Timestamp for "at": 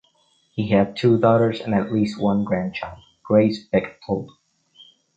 1.75-1.93